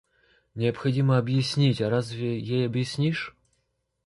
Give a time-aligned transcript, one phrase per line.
[0.55, 3.37] Необходимо объяснить, а разве ей объяснишь?